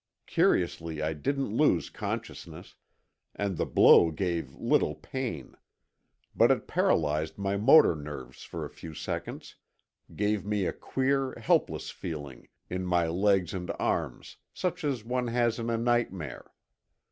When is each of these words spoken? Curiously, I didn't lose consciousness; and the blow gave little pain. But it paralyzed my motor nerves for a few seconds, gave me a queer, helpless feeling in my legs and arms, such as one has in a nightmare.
Curiously, 0.25 0.99
I 0.99 1.13
didn't 1.13 1.55
lose 1.55 1.91
consciousness; 1.91 2.73
and 3.35 3.55
the 3.55 3.67
blow 3.67 4.09
gave 4.09 4.55
little 4.55 4.95
pain. 4.95 5.55
But 6.35 6.49
it 6.49 6.65
paralyzed 6.67 7.37
my 7.37 7.55
motor 7.55 7.93
nerves 7.95 8.41
for 8.43 8.65
a 8.65 8.69
few 8.71 8.95
seconds, 8.95 9.57
gave 10.15 10.43
me 10.43 10.65
a 10.65 10.73
queer, 10.73 11.35
helpless 11.39 11.91
feeling 11.91 12.47
in 12.67 12.83
my 12.83 13.05
legs 13.07 13.53
and 13.53 13.69
arms, 13.77 14.37
such 14.55 14.83
as 14.83 15.05
one 15.05 15.27
has 15.27 15.59
in 15.59 15.69
a 15.69 15.77
nightmare. 15.77 16.51